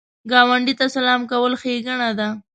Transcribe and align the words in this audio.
ګاونډي 0.31 0.73
ته 0.79 0.85
سلام 0.95 1.21
کول 1.31 1.53
ښېګڼه 1.61 2.09
ده 2.19 2.29